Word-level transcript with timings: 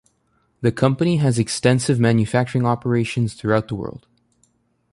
The 0.61 0.71
company 0.71 1.17
has 1.17 1.37
extensive 1.37 1.99
manufacturing 1.99 2.65
operations 2.65 3.35
throughout 3.35 3.67
the 3.67 3.75
world. 3.75 4.07